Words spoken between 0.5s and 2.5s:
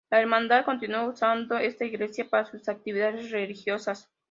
continuó usando esta iglesia para